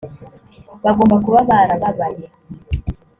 bagomba 0.83 1.15
kuba 1.23 1.39
barababaye. 1.49 2.25